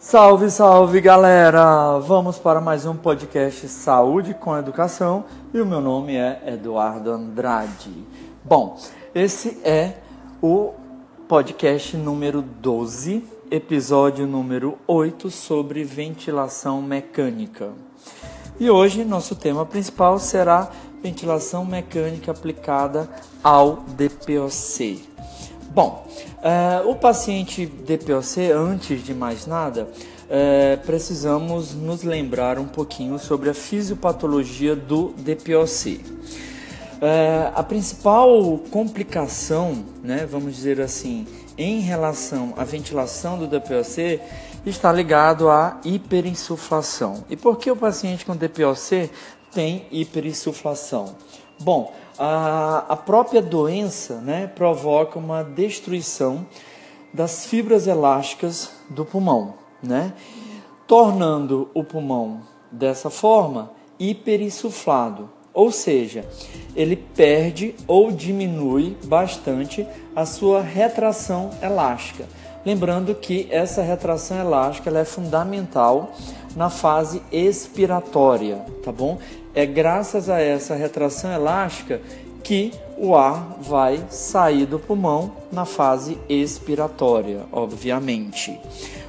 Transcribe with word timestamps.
Salve, 0.00 0.50
salve 0.50 0.98
galera! 0.98 1.98
Vamos 1.98 2.38
para 2.38 2.58
mais 2.58 2.86
um 2.86 2.96
podcast 2.96 3.68
Saúde 3.68 4.32
com 4.32 4.56
Educação 4.56 5.26
e 5.52 5.60
o 5.60 5.66
meu 5.66 5.78
nome 5.78 6.16
é 6.16 6.42
Eduardo 6.46 7.10
Andrade. 7.10 7.92
Bom, 8.42 8.78
esse 9.14 9.60
é 9.62 9.98
o 10.40 10.72
podcast 11.28 11.98
número 11.98 12.40
12, 12.40 13.22
episódio 13.50 14.26
número 14.26 14.78
8 14.86 15.30
sobre 15.30 15.84
ventilação 15.84 16.80
mecânica. 16.80 17.68
E 18.58 18.70
hoje 18.70 19.04
nosso 19.04 19.36
tema 19.36 19.66
principal 19.66 20.18
será 20.18 20.70
ventilação 21.02 21.62
mecânica 21.62 22.30
aplicada 22.30 23.06
ao 23.44 23.84
DPOC. 23.88 25.10
Bom, 25.72 26.04
uh, 26.38 26.90
o 26.90 26.96
paciente 26.96 27.64
DPOC, 27.64 28.50
antes 28.50 29.04
de 29.04 29.14
mais 29.14 29.46
nada, 29.46 29.84
uh, 29.84 30.84
precisamos 30.84 31.72
nos 31.76 32.02
lembrar 32.02 32.58
um 32.58 32.66
pouquinho 32.66 33.20
sobre 33.20 33.50
a 33.50 33.54
fisiopatologia 33.54 34.74
do 34.74 35.14
DPOC. 35.18 36.00
Uh, 36.00 37.02
eh, 37.02 37.52
a 37.54 37.62
principal 37.62 38.58
complicação, 38.72 39.84
né, 40.02 40.26
vamos 40.28 40.56
dizer 40.56 40.80
assim, 40.80 41.24
em 41.56 41.78
relação 41.78 42.52
à 42.56 42.64
ventilação 42.64 43.38
do 43.38 43.46
DPOC 43.46 44.20
está 44.66 44.92
ligado 44.92 45.48
à 45.48 45.78
hiperinsuflação. 45.84 47.24
E 47.30 47.36
por 47.36 47.58
que 47.58 47.70
o 47.70 47.76
paciente 47.76 48.26
com 48.26 48.34
DPOC 48.34 49.08
tem 49.52 49.86
hiperinsuflação? 49.92 51.14
Bom, 51.60 51.92
a, 52.22 52.84
a 52.86 52.96
própria 52.96 53.40
doença 53.40 54.16
né, 54.16 54.46
provoca 54.46 55.18
uma 55.18 55.42
destruição 55.42 56.46
das 57.14 57.46
fibras 57.46 57.86
elásticas 57.86 58.72
do 58.90 59.06
pulmão, 59.06 59.54
né, 59.82 60.12
tornando 60.86 61.70
o 61.72 61.82
pulmão 61.82 62.42
dessa 62.70 63.08
forma 63.08 63.70
hiperinsuflado, 63.98 65.30
ou 65.54 65.72
seja, 65.72 66.28
ele 66.76 66.94
perde 66.94 67.74
ou 67.86 68.12
diminui 68.12 68.98
bastante 69.04 69.86
a 70.14 70.26
sua 70.26 70.60
retração 70.60 71.50
elástica. 71.62 72.26
Lembrando 72.64 73.14
que 73.14 73.48
essa 73.50 73.82
retração 73.82 74.38
elástica 74.38 74.90
é 74.90 75.04
fundamental 75.04 76.12
na 76.54 76.68
fase 76.68 77.22
expiratória, 77.32 78.56
tá 78.84 78.92
bom? 78.92 79.18
É 79.54 79.64
graças 79.64 80.28
a 80.28 80.40
essa 80.40 80.74
retração 80.74 81.32
elástica 81.32 82.00
que 82.42 82.72
o 82.98 83.14
ar 83.16 83.56
vai 83.60 84.04
sair 84.10 84.66
do 84.66 84.78
pulmão 84.78 85.32
na 85.50 85.64
fase 85.64 86.18
expiratória, 86.28 87.40
obviamente. 87.50 88.58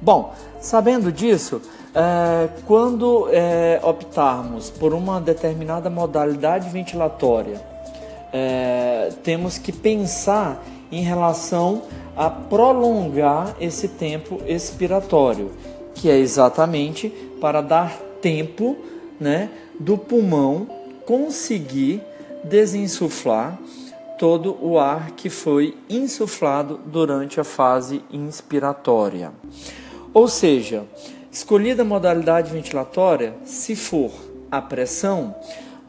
Bom, 0.00 0.32
sabendo 0.60 1.10
disso, 1.10 1.60
é, 1.94 2.48
quando 2.66 3.28
é, 3.30 3.80
optarmos 3.82 4.70
por 4.70 4.94
uma 4.94 5.20
determinada 5.20 5.90
modalidade 5.90 6.68
ventilatória, 6.70 7.60
é, 8.32 9.10
temos 9.22 9.58
que 9.58 9.72
pensar 9.72 10.62
em 10.92 11.02
relação 11.02 11.82
a 12.14 12.28
prolongar 12.28 13.56
esse 13.58 13.88
tempo 13.88 14.40
expiratório, 14.46 15.50
que 15.94 16.10
é 16.10 16.18
exatamente 16.18 17.08
para 17.40 17.62
dar 17.62 17.98
tempo 18.20 18.76
né, 19.18 19.50
do 19.80 19.98
pulmão 19.98 20.68
conseguir 21.06 22.02
desinsuflar 22.44 23.58
todo 24.18 24.56
o 24.60 24.78
ar 24.78 25.12
que 25.12 25.28
foi 25.28 25.76
insuflado 25.88 26.78
durante 26.86 27.40
a 27.40 27.44
fase 27.44 28.04
inspiratória. 28.12 29.32
Ou 30.14 30.28
seja, 30.28 30.84
escolhida 31.30 31.82
a 31.82 31.84
modalidade 31.84 32.52
ventilatória, 32.52 33.34
se 33.44 33.74
for 33.74 34.12
a 34.50 34.60
pressão, 34.60 35.34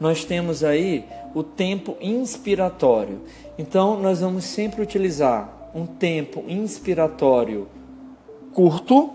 nós 0.00 0.24
temos 0.24 0.64
aí 0.64 1.04
o 1.34 1.42
tempo 1.42 1.96
inspiratório. 2.00 3.20
Então, 3.58 4.00
nós 4.00 4.20
vamos 4.20 4.44
sempre 4.44 4.82
utilizar 4.82 5.70
um 5.74 5.86
tempo 5.86 6.44
inspiratório 6.48 7.66
curto 8.52 9.10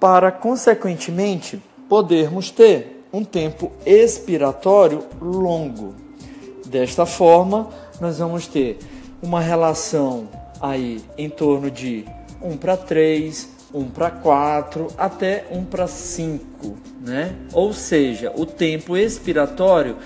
para, 0.00 0.32
consequentemente, 0.32 1.62
podermos 1.88 2.50
ter 2.50 3.04
um 3.12 3.22
tempo 3.22 3.70
expiratório 3.84 5.04
longo. 5.20 5.94
Desta 6.66 7.04
forma, 7.04 7.68
nós 8.00 8.18
vamos 8.18 8.46
ter 8.46 8.78
uma 9.22 9.40
relação 9.40 10.28
aí 10.60 11.02
em 11.18 11.28
torno 11.28 11.70
de 11.70 12.04
1 12.40 12.56
para 12.56 12.76
3, 12.76 13.48
1 13.74 13.90
para 13.90 14.10
4, 14.10 14.88
até 14.96 15.46
1 15.50 15.64
para 15.64 15.86
5, 15.86 16.76
né? 17.00 17.34
Ou 17.52 17.72
seja, 17.72 18.32
o 18.34 18.44
tempo 18.44 18.96
expiratório 18.96 19.96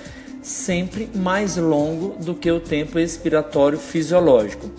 sempre 0.43 1.09
mais 1.15 1.56
longo 1.56 2.16
do 2.22 2.34
que 2.34 2.50
o 2.50 2.60
tempo 2.60 2.99
expiratório 2.99 3.78
fisiológico. 3.78 4.71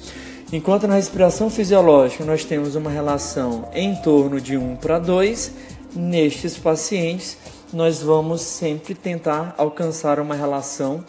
Enquanto 0.52 0.88
na 0.88 0.96
respiração 0.96 1.50
fisiológica 1.50 2.24
nós 2.24 2.46
temos 2.46 2.76
uma 2.76 2.90
relação 2.90 3.70
em 3.74 3.94
torno 3.96 4.40
de 4.40 4.56
1 4.56 4.78
para 4.78 4.98
2, 4.98 5.52
nestes 5.94 6.58
pacientes 6.58 7.38
nós 7.74 8.02
vamos 8.02 8.42
sempre 8.42 8.96
tentar 8.96 9.54
alcançar 9.58 10.22
uma 10.22 10.36
relação 10.36 11.04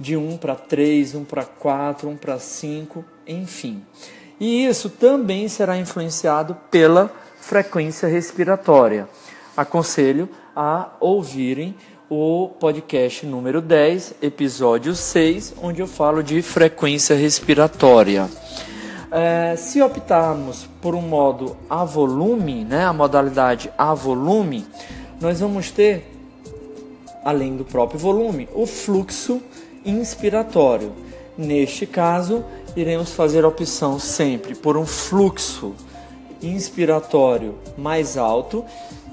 de 0.00 0.16
1 0.16 0.38
para 0.38 0.54
3, 0.54 1.14
1 1.14 1.24
para 1.24 1.44
4, 1.44 2.08
1 2.08 2.16
para 2.16 2.38
5, 2.38 3.04
enfim. 3.26 3.82
E 4.40 4.66
isso 4.66 4.88
também 4.88 5.48
será 5.48 5.76
influenciado 5.76 6.56
pela 6.70 7.10
frequência 7.40 8.08
respiratória. 8.08 9.08
Aconselho 9.56 10.28
a 10.54 10.90
ouvirem 11.00 11.74
o 12.10 12.48
podcast 12.60 13.26
número 13.26 13.60
10, 13.60 14.14
episódio 14.22 14.94
6, 14.94 15.54
onde 15.60 15.80
eu 15.80 15.86
falo 15.86 16.22
de 16.22 16.40
frequência 16.40 17.16
respiratória. 17.16 18.28
É, 19.10 19.56
se 19.56 19.82
optarmos 19.82 20.68
por 20.80 20.94
um 20.94 21.00
modo 21.00 21.56
a 21.68 21.84
volume, 21.84 22.64
né, 22.64 22.84
a 22.84 22.92
modalidade 22.92 23.70
a 23.76 23.92
volume, 23.92 24.66
nós 25.20 25.40
vamos 25.40 25.70
ter, 25.70 26.06
além 27.24 27.56
do 27.56 27.64
próprio 27.64 27.98
volume, 27.98 28.48
o 28.54 28.66
fluxo 28.66 29.42
inspiratório. 29.84 30.92
Neste 31.36 31.86
caso, 31.86 32.44
iremos 32.76 33.12
fazer 33.12 33.44
a 33.44 33.48
opção 33.48 33.98
sempre 33.98 34.54
por 34.54 34.76
um 34.76 34.86
fluxo 34.86 35.74
inspiratório 36.42 37.56
mais 37.76 38.16
alto, 38.16 38.64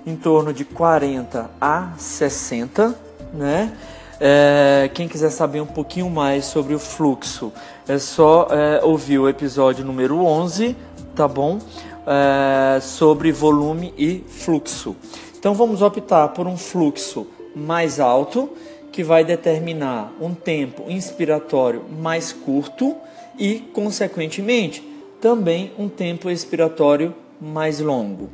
em 0.05 0.15
torno 0.15 0.53
de 0.53 0.63
40 0.63 1.49
a 1.59 1.93
60, 1.97 2.95
né? 3.33 3.75
É, 4.19 4.89
quem 4.93 5.07
quiser 5.07 5.29
saber 5.29 5.59
um 5.59 5.65
pouquinho 5.65 6.09
mais 6.09 6.45
sobre 6.45 6.73
o 6.73 6.79
fluxo, 6.79 7.51
é 7.87 7.97
só 7.97 8.47
é, 8.49 8.83
ouvir 8.83 9.19
o 9.19 9.27
episódio 9.27 9.83
número 9.83 10.23
11, 10.23 10.75
tá 11.15 11.27
bom? 11.27 11.59
É, 12.07 12.79
sobre 12.79 13.31
volume 13.31 13.93
e 13.97 14.23
fluxo. 14.27 14.95
Então 15.37 15.53
vamos 15.53 15.81
optar 15.81 16.29
por 16.29 16.47
um 16.47 16.55
fluxo 16.55 17.27
mais 17.55 17.99
alto, 17.99 18.49
que 18.95 19.03
vai 19.03 19.25
determinar 19.25 20.13
um 20.21 20.33
tempo 20.33 20.89
inspiratório 20.89 21.83
mais 21.99 22.31
curto 22.31 22.95
e, 23.37 23.55
consequentemente, 23.73 24.81
também 25.19 25.73
um 25.77 25.89
tempo 25.89 26.29
expiratório 26.29 27.13
mais 27.41 27.81
longo. 27.81 28.29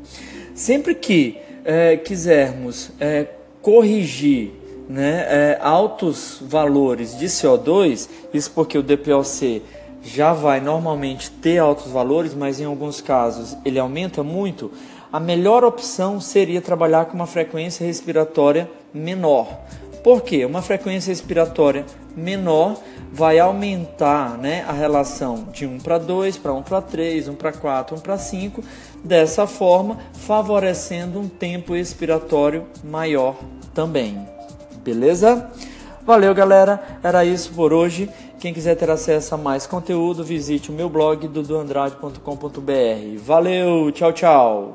Sempre 0.53 0.93
que 0.93 1.39
é, 1.65 1.97
quisermos 1.97 2.91
é, 2.99 3.25
corrigir 3.59 4.51
né, 4.87 5.25
é, 5.27 5.57
altos 5.59 6.37
valores 6.39 7.17
de 7.17 7.25
CO2, 7.25 8.07
isso 8.31 8.51
porque 8.51 8.77
o 8.77 8.83
DPLC 8.83 9.63
já 10.03 10.31
vai 10.31 10.61
normalmente 10.61 11.31
ter 11.31 11.57
altos 11.57 11.91
valores, 11.91 12.35
mas 12.35 12.59
em 12.59 12.65
alguns 12.65 13.01
casos 13.01 13.57
ele 13.65 13.79
aumenta 13.79 14.21
muito, 14.21 14.71
a 15.11 15.19
melhor 15.19 15.63
opção 15.63 16.21
seria 16.21 16.61
trabalhar 16.61 17.05
com 17.05 17.15
uma 17.15 17.25
frequência 17.25 17.83
respiratória 17.83 18.69
menor. 18.93 19.59
Por 20.03 20.21
quê? 20.21 20.45
Uma 20.45 20.61
frequência 20.61 21.09
respiratória 21.09 21.85
menor 22.15 22.77
vai 23.11 23.39
aumentar 23.39 24.37
né, 24.37 24.65
a 24.67 24.71
relação 24.71 25.47
de 25.51 25.65
1 25.65 25.79
para 25.79 25.97
2, 25.97 26.37
para 26.37 26.53
1 26.53 26.63
para 26.63 26.81
3, 26.81 27.27
1 27.27 27.35
para 27.35 27.51
4, 27.51 27.95
1 27.97 27.99
para 27.99 28.17
5, 28.17 28.63
dessa 29.03 29.45
forma 29.45 29.97
favorecendo 30.13 31.19
um 31.19 31.27
tempo 31.27 31.75
expiratório 31.75 32.65
maior 32.83 33.35
também. 33.73 34.25
Beleza? 34.83 35.49
Valeu, 36.03 36.33
galera. 36.33 36.81
Era 37.03 37.23
isso 37.23 37.51
por 37.53 37.71
hoje. 37.71 38.09
Quem 38.39 38.53
quiser 38.53 38.75
ter 38.75 38.89
acesso 38.89 39.35
a 39.35 39.37
mais 39.37 39.67
conteúdo, 39.67 40.23
visite 40.23 40.71
o 40.71 40.73
meu 40.73 40.89
blog 40.89 41.27
duduandrade.com.br. 41.27 43.19
Valeu, 43.19 43.91
tchau, 43.91 44.11
tchau. 44.11 44.69